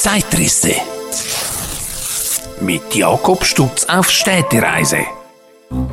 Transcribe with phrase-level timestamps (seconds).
[0.00, 0.72] Zeitrisse.
[2.62, 5.04] Mit Jakob Stutz auf Städtereise.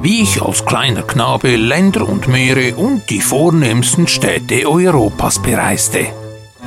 [0.02, 6.06] Wie ich als kleiner Knabe Länder und Meere und die vornehmsten Städte Europas bereiste.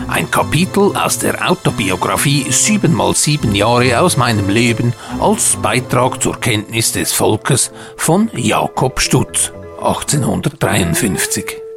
[0.07, 6.39] Ein Kapitel aus der Autobiografie 7 mal 7 Jahre aus meinem Leben als Beitrag zur
[6.39, 9.51] Kenntnis des Volkes von Jakob Stutz
[9.81, 11.70] 1853.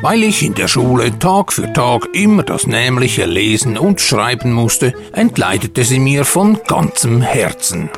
[0.00, 4.94] Weil ich in der Schule Tag für Tag immer das nämliche lesen und schreiben musste,
[5.12, 7.90] entleidete sie mir von ganzem Herzen.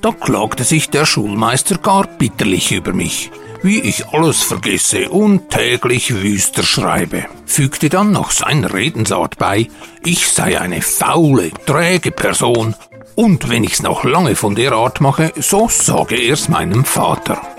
[0.00, 3.30] Da klagte sich der Schulmeister gar bitterlich über mich,
[3.62, 9.68] wie ich alles vergesse und täglich wüster schreibe, fügte dann noch seiner Redensart bei,
[10.04, 12.74] ich sei eine faule, träge Person,
[13.14, 17.51] und wenn ich's noch lange von der Art mache, so sage er's meinem Vater.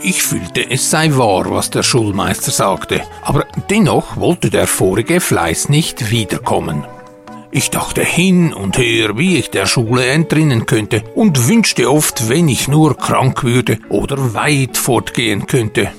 [0.00, 5.68] Ich fühlte, es sei wahr, was der Schulmeister sagte, aber dennoch wollte der vorige Fleiß
[5.68, 6.84] nicht wiederkommen.
[7.50, 12.46] Ich dachte hin und her, wie ich der Schule entrinnen könnte und wünschte oft, wenn
[12.46, 15.90] ich nur krank würde oder weit fortgehen könnte.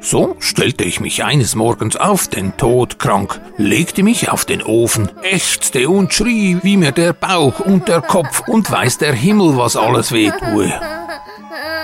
[0.00, 5.10] So stellte ich mich eines Morgens auf den Tod krank, legte mich auf den Ofen,
[5.22, 9.76] ächzte und schrie, wie mir der Bauch und der Kopf und weiß der Himmel, was
[9.76, 10.72] alles weh tue.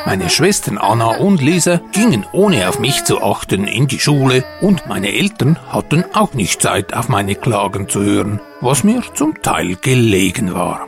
[0.07, 4.87] Meine Schwestern Anna und Lisa gingen ohne auf mich zu achten in die Schule und
[4.87, 9.75] meine Eltern hatten auch nicht Zeit auf meine Klagen zu hören, was mir zum Teil
[9.75, 10.87] gelegen war.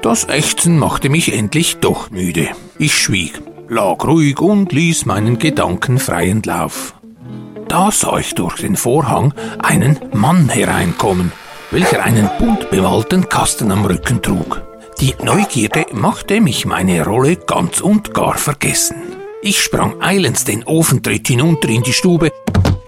[0.00, 2.50] Das Ächzen machte mich endlich doch müde.
[2.78, 6.94] Ich schwieg, lag ruhig und ließ meinen Gedanken freien Lauf.
[7.66, 11.32] Da sah ich durch den Vorhang einen Mann hereinkommen,
[11.72, 14.62] welcher einen bunt bemalten Kasten am Rücken trug.
[15.00, 18.96] Die Neugierde machte mich meine Rolle ganz und gar vergessen.
[19.42, 22.32] Ich sprang eilends den Ofentritt hinunter in die Stube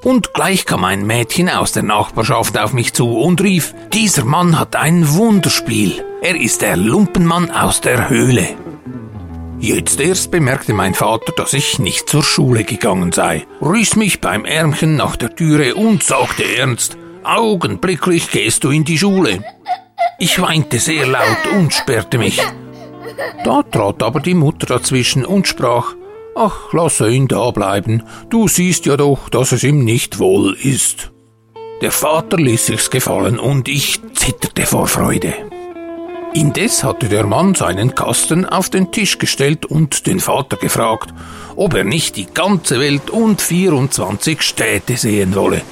[0.03, 4.59] und gleich kam ein Mädchen aus der Nachbarschaft auf mich zu und rief, dieser Mann
[4.59, 6.03] hat ein Wunderspiel.
[6.23, 8.57] Er ist der Lumpenmann aus der Höhle.
[9.61, 14.47] Jetzt erst bemerkte mein Vater, dass ich nicht zur Schule gegangen sei, riss mich beim
[14.47, 19.45] Ärmchen nach der Türe und sagte ernst, augenblicklich gehst du in die Schule.
[20.21, 22.41] Ich weinte sehr laut und sperrte mich.
[23.45, 25.95] Da trat aber die Mutter dazwischen und sprach,
[26.35, 31.13] Ach, lass ihn da bleiben, du siehst ja doch, dass es ihm nicht wohl ist.
[31.83, 35.35] Der Vater ließ sich's gefallen und ich zitterte vor Freude.
[36.35, 41.15] Indes hatte der Mann seinen Kasten auf den Tisch gestellt und den Vater gefragt,
[41.55, 45.63] ob er nicht die ganze Welt und 24 Städte sehen wolle,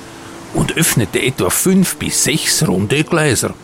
[0.55, 3.55] und öffnete etwa fünf bis sechs runde Gläser.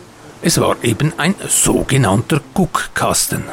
[0.45, 3.43] Es war eben ein sogenannter Guckkasten.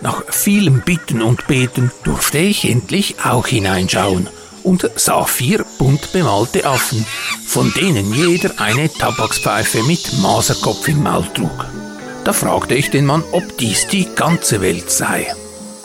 [0.00, 4.26] Nach vielem Bitten und Beten durfte ich endlich auch hineinschauen
[4.62, 7.04] und sah vier bunt bemalte Affen,
[7.46, 11.66] von denen jeder eine Tabakspfeife mit Maserkopf im Maul trug.
[12.24, 15.26] Da fragte ich den Mann, ob dies die ganze Welt sei.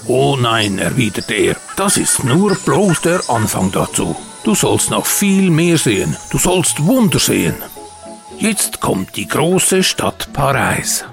[0.08, 4.16] Oh nein, erwiderte er, das ist nur bloß der Anfang dazu.
[4.46, 7.56] Du sollst noch viel mehr sehen, du sollst Wunder sehen.
[8.42, 11.06] Jetzt kommt die große Stadt Paris.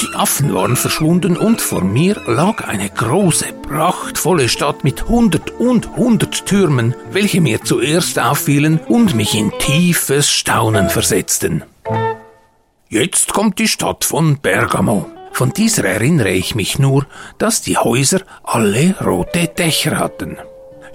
[0.00, 5.94] Die Affen waren verschwunden und vor mir lag eine große, prachtvolle Stadt mit hundert und
[5.94, 11.62] hundert Türmen, welche mir zuerst auffielen und mich in tiefes Staunen versetzten.
[12.88, 15.08] Jetzt kommt die Stadt von Bergamo.
[15.30, 17.06] Von dieser erinnere ich mich nur,
[17.38, 20.38] dass die Häuser alle rote Dächer hatten.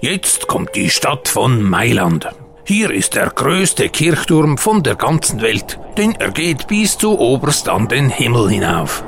[0.02, 2.28] Jetzt kommt die Stadt von Mailand.
[2.68, 7.68] Hier ist der größte Kirchturm von der ganzen Welt, denn er geht bis zu oberst
[7.68, 9.04] an den Himmel hinauf.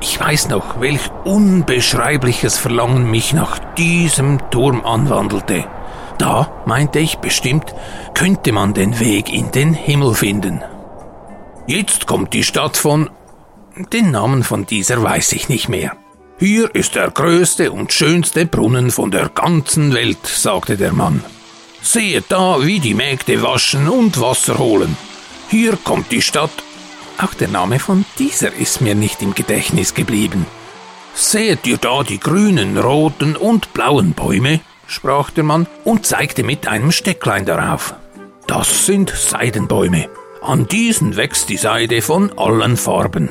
[0.00, 5.64] Ich weiß noch, welch unbeschreibliches Verlangen mich nach diesem Turm anwandelte.
[6.18, 7.74] Da, meinte ich bestimmt,
[8.14, 10.62] könnte man den Weg in den Himmel finden.
[11.66, 13.10] Jetzt kommt die Stadt von...
[13.92, 15.96] Den Namen von dieser weiß ich nicht mehr.
[16.38, 21.24] Hier ist der größte und schönste Brunnen von der ganzen Welt, sagte der Mann.
[21.82, 24.96] Seht da, wie die Mägde waschen und Wasser holen.
[25.48, 26.50] Hier kommt die Stadt.
[27.18, 30.46] Auch der Name von dieser ist mir nicht im Gedächtnis geblieben.
[31.14, 34.60] Seht ihr da die grünen, roten und blauen Bäume?
[34.86, 37.94] sprach der Mann und zeigte mit einem Stecklein darauf.
[38.46, 40.08] Das sind Seidenbäume.
[40.42, 43.30] An diesen wächst die Seide von allen Farben.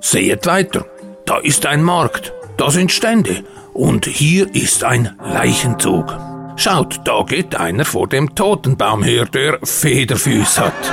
[0.00, 0.86] Seht weiter.
[1.26, 2.32] Da ist ein Markt.
[2.56, 3.44] Da sind Stände.
[3.72, 6.31] Und hier ist ein Leichenzug.
[6.56, 10.92] Schaut, da geht einer vor dem Totenbaum her, der Federfüß hat.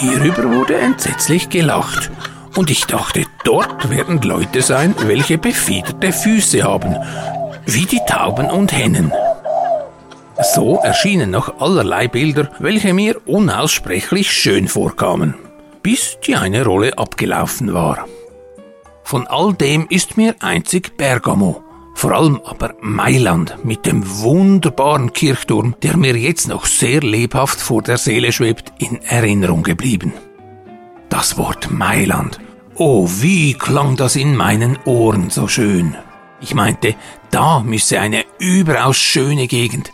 [0.00, 2.10] Hierüber wurde entsetzlich gelacht.
[2.56, 6.96] Und ich dachte, dort werden Leute sein, welche befiederte Füße haben,
[7.66, 9.12] wie die Tauben und Hennen.
[10.54, 15.34] So erschienen noch allerlei Bilder, welche mir unaussprechlich schön vorkamen,
[15.82, 18.06] bis die eine Rolle abgelaufen war.
[19.02, 21.63] Von all dem ist mir einzig Bergamo,
[22.04, 27.80] vor allem aber Mailand mit dem wunderbaren Kirchturm, der mir jetzt noch sehr lebhaft vor
[27.80, 30.12] der Seele schwebt, in Erinnerung geblieben.
[31.08, 32.40] Das Wort Mailand.
[32.74, 35.96] Oh, wie klang das in meinen Ohren so schön.
[36.42, 36.94] Ich meinte,
[37.30, 39.90] da müsse eine überaus schöne Gegend,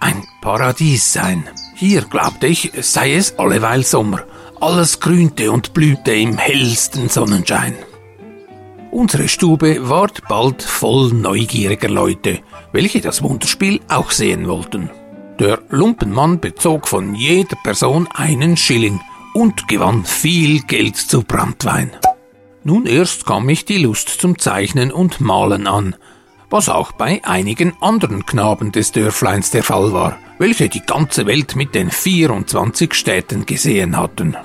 [0.00, 1.48] ein Paradies sein.
[1.76, 4.24] Hier, glaubte ich, sei es alleweil Sommer.
[4.60, 7.74] Alles grünte und blühte im hellsten Sonnenschein.
[8.94, 12.38] Unsere Stube ward bald voll neugieriger Leute,
[12.70, 14.88] welche das Wunderspiel auch sehen wollten.
[15.40, 19.00] Der Lumpenmann bezog von jeder Person einen Schilling
[19.34, 21.90] und gewann viel Geld zu Brandwein.
[22.62, 25.96] Nun erst kam mich die Lust zum Zeichnen und Malen an,
[26.48, 31.56] was auch bei einigen anderen Knaben des Dörfleins der Fall war, welche die ganze Welt
[31.56, 34.36] mit den 24 Städten gesehen hatten.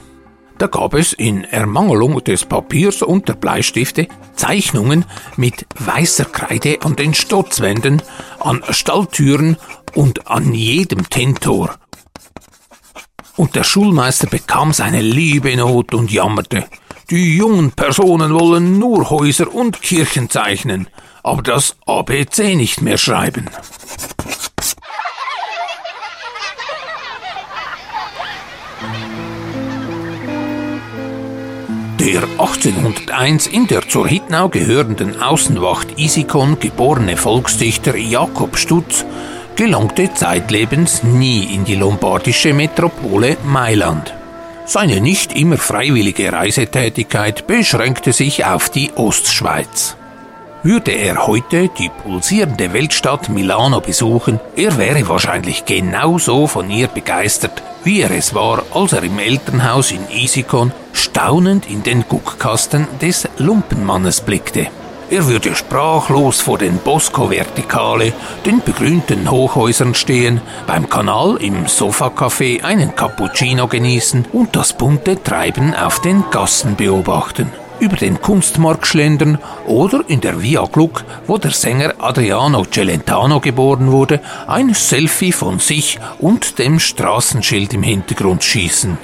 [0.60, 5.06] Da gab es in Ermangelung des Papiers und der Bleistifte Zeichnungen
[5.38, 8.02] mit weißer Kreide an den Stotzwänden,
[8.42, 9.56] an Stalltüren
[9.96, 11.76] und an jedem Tentor.
[13.38, 16.66] Und der Schulmeister bekam seine liebe Not und jammerte.
[17.10, 20.90] Die jungen Personen wollen nur Häuser und Kirchen zeichnen,
[21.24, 23.50] aber das ABC nicht mehr schreiben.
[32.12, 39.06] Der 1801 in der zur Hittnau gehörenden Außenwacht Isikon geborene Volksdichter Jakob Stutz
[39.56, 44.12] gelangte zeitlebens nie in die lombardische Metropole Mailand.
[44.66, 49.96] Seine nicht immer freiwillige Reisetätigkeit beschränkte sich auf die Ostschweiz.
[50.62, 57.64] Würde er heute die pulsierende Weltstadt Milano besuchen, er wäre wahrscheinlich genauso von ihr begeistert,
[57.86, 63.26] wie er es war, als er im Elternhaus in Isikon staunend in den Guckkasten des
[63.38, 64.68] Lumpenmannes blickte.
[65.10, 68.12] Er würde sprachlos vor den Bosco-Vertikale,
[68.46, 75.74] den begrünten Hochhäusern stehen, beim Kanal im Sofacafé einen Cappuccino genießen und das bunte Treiben
[75.74, 81.52] auf den Gassen beobachten über den Kunstmarkt schlendern oder in der Via Gluck, wo der
[81.52, 88.98] Sänger Adriano Celentano geboren wurde, ein Selfie von sich und dem Straßenschild im Hintergrund schießen.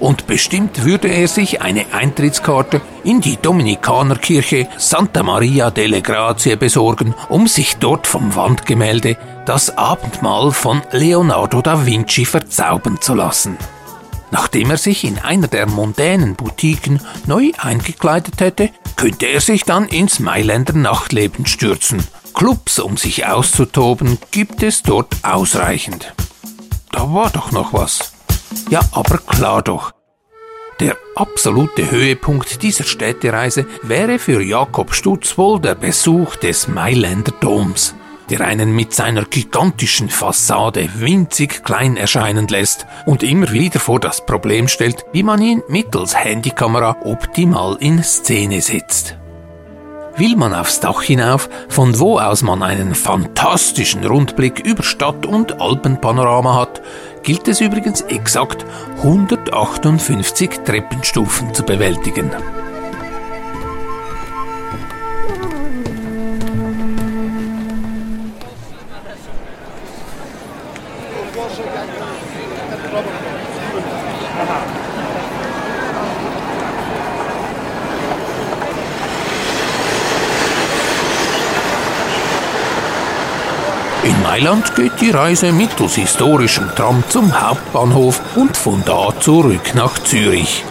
[0.00, 7.14] Und bestimmt würde er sich eine Eintrittskarte in die Dominikanerkirche Santa Maria delle Grazie besorgen,
[7.28, 13.58] um sich dort vom Wandgemälde das Abendmahl von Leonardo da Vinci verzaubern zu lassen.
[14.30, 19.88] Nachdem er sich in einer der mondänen Boutiquen neu eingekleidet hätte, könnte er sich dann
[19.88, 22.06] ins Mailänder Nachtleben stürzen.
[22.34, 26.12] Clubs, um sich auszutoben, gibt es dort ausreichend.
[26.92, 28.12] Da war doch noch was.
[28.70, 29.92] Ja, aber klar doch.
[30.80, 37.94] Der absolute Höhepunkt dieser Städtereise wäre für Jakob Stutz wohl der Besuch des Mailänder Doms
[38.30, 44.24] der einen mit seiner gigantischen Fassade winzig klein erscheinen lässt und immer wieder vor das
[44.24, 49.16] Problem stellt, wie man ihn mittels Handykamera optimal in Szene setzt.
[50.16, 55.60] Will man aufs Dach hinauf, von wo aus man einen fantastischen Rundblick über Stadt- und
[55.60, 56.82] Alpenpanorama hat,
[57.22, 62.32] gilt es übrigens exakt 158 Treppenstufen zu bewältigen.
[84.30, 90.64] Mailand geht die Reise mittels historischem Tram zum Hauptbahnhof und von da zurück nach Zürich.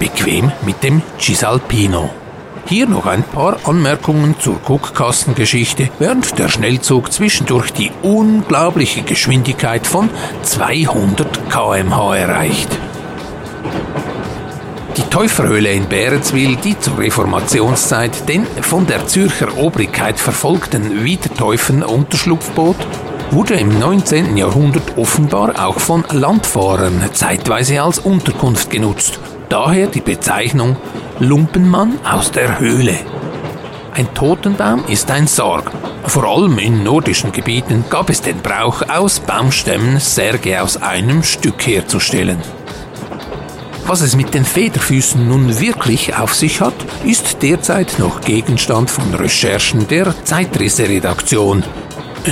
[0.00, 2.10] Bequem mit dem Cisalpino.
[2.66, 10.10] Hier noch ein paar Anmerkungen zur Guckkastengeschichte, während der Schnellzug zwischendurch die unglaubliche Geschwindigkeit von
[10.42, 12.76] 200 kmh erreicht.
[14.96, 22.50] Die Täuferhöhle in Bärenswil, die zur Reformationszeit den von der Zürcher Obrigkeit verfolgten Wiedertäufern Unterschlupf
[22.50, 22.76] bot,
[23.34, 24.36] wurde im 19.
[24.36, 29.18] Jahrhundert offenbar auch von Landfahrern zeitweise als Unterkunft genutzt.
[29.48, 30.76] Daher die Bezeichnung
[31.18, 32.96] Lumpenmann aus der Höhle.
[33.92, 35.72] Ein Totenbaum ist ein Sarg.
[36.06, 41.66] Vor allem in nordischen Gebieten gab es den Brauch, aus Baumstämmen Särge aus einem Stück
[41.66, 42.38] herzustellen.
[43.86, 46.74] Was es mit den Federfüßen nun wirklich auf sich hat,
[47.04, 51.64] ist derzeit noch Gegenstand von Recherchen der Zeitrisse-Redaktion.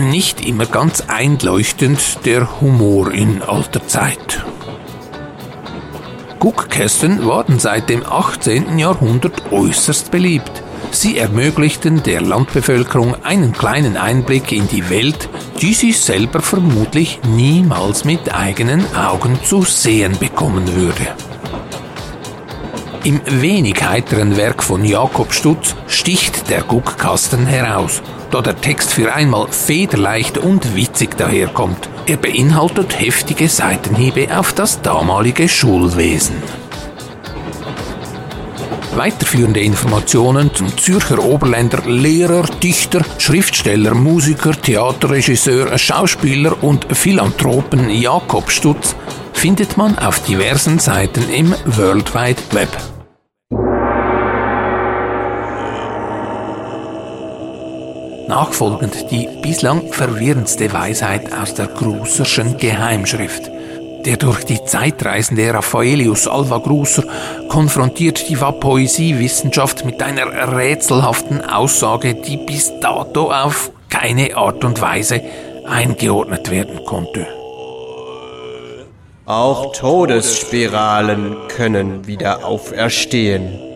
[0.00, 4.44] Nicht immer ganz einleuchtend der Humor in alter Zeit.
[6.38, 8.78] Guckkästen waren seit dem 18.
[8.78, 10.62] Jahrhundert äußerst beliebt.
[10.90, 15.28] Sie ermöglichten der Landbevölkerung einen kleinen Einblick in die Welt,
[15.61, 21.14] die sie selber vermutlich niemals mit eigenen Augen zu sehen bekommen würde.
[23.04, 29.12] Im wenig heiteren Werk von Jakob Stutz sticht der Guckkasten heraus, da der Text für
[29.12, 31.88] einmal federleicht und witzig daherkommt.
[32.06, 36.37] Er beinhaltet heftige Seitenhiebe auf das damalige Schulwesen.
[38.94, 48.94] Weiterführende Informationen zum Zürcher Oberländer Lehrer, Dichter, Schriftsteller, Musiker, Theaterregisseur, Schauspieler und Philanthropen Jakob Stutz
[49.32, 52.91] findet man auf diversen Seiten im World Wide Web.
[58.35, 63.51] Nachfolgend die bislang verwirrendste Weisheit aus der Gruserschen Geheimschrift–
[64.07, 67.05] der durch die Zeit reisende Raffaelius Alva Gruser
[67.49, 75.21] konfrontiert die Poesiewissenschaft mit einer rätselhaften Aussage, die bis dato auf keine Art und Weise
[75.69, 77.27] eingeordnet werden konnte.
[79.27, 83.72] Auch Todesspiralen können wieder auferstehen.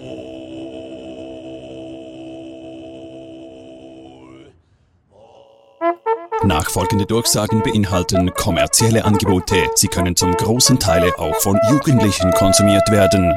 [6.46, 9.56] Nachfolgende Durchsagen beinhalten kommerzielle Angebote.
[9.74, 13.36] Sie können zum großen Teil auch von Jugendlichen konsumiert werden.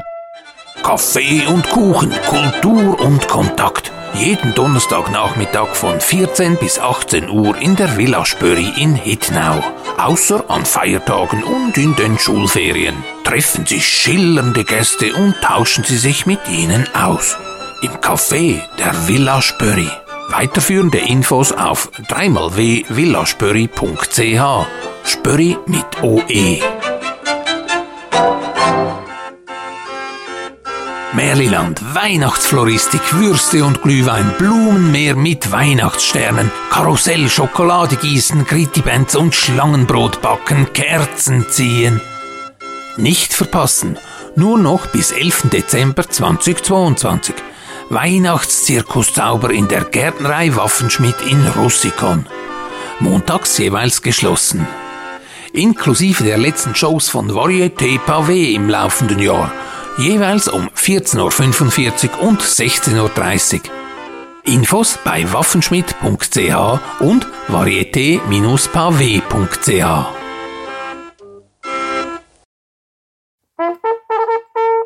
[0.82, 3.92] Kaffee und Kuchen, Kultur und Kontakt.
[4.14, 9.62] Jeden Donnerstagnachmittag von 14 bis 18 Uhr in der Villa Spöri in Hittnau.
[9.98, 12.96] Außer an Feiertagen und in den Schulferien.
[13.24, 17.36] Treffen Sie schillernde Gäste und tauschen Sie sich mit ihnen aus.
[17.82, 19.88] Im Café der Villa Spöri.
[20.30, 24.66] Weiterführende Infos auf 3xwvillaspöri.ch.
[25.04, 26.60] Spöri mit OE.
[31.12, 40.72] Merliland, Weihnachtsfloristik, Würste und Glühwein, Blumenmeer mit Weihnachtssternen, Karussell, Schokolade gießen, Grittibands und Schlangenbrot backen,
[40.72, 42.00] Kerzen ziehen.
[42.96, 43.98] Nicht verpassen,
[44.36, 45.50] nur noch bis 11.
[45.50, 47.34] Dezember 2022.
[47.90, 52.24] Weihnachtszirkuszauber in der Gärtnerei Waffenschmidt in Russikon.
[53.00, 54.64] Montags jeweils geschlossen.
[55.52, 59.50] Inklusive der letzten Shows von Varieté Pavé im laufenden Jahr.
[59.98, 63.60] Jeweils um 14.45 Uhr und 16.30 Uhr.
[64.44, 70.19] Infos bei waffenschmidt.ch und varieté-pavé.ch.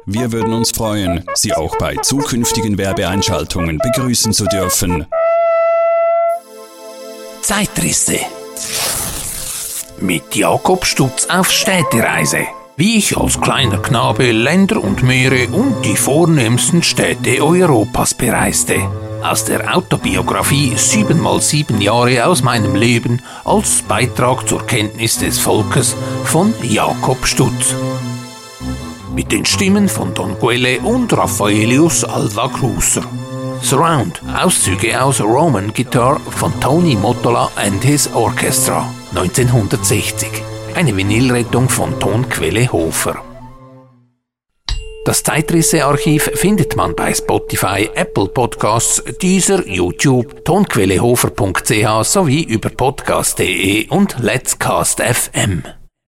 [0.07, 5.07] Wir würden uns freuen, Sie auch bei zukünftigen Werbeeinschaltungen begrüßen zu dürfen.
[7.41, 8.19] Zeitrisse
[10.01, 12.41] mit Jakob Stutz auf Städtereise.
[12.77, 18.77] Wie ich als kleiner Knabe Länder und Meere und die vornehmsten Städte Europas bereiste.
[19.23, 25.39] Aus der Autobiografie 7 mal 7 Jahre aus meinem Leben als Beitrag zur Kenntnis des
[25.39, 27.75] Volkes von Jakob Stutz
[29.15, 33.05] mit den Stimmen von Don Quelle und Raffaelius Alva Cruiser.
[33.63, 40.29] Surround, Auszüge aus Roman Guitar von Tony Mottola and His Orchestra, 1960.
[40.75, 43.23] Eine Vinylrettung von Tonquelle Hofer.
[45.05, 54.17] Das Zeitrisse-Archiv findet man bei Spotify, Apple Podcasts, Deezer, YouTube, tonquellehofer.ch sowie über podcast.de und
[54.21, 55.63] Let's Cast FM.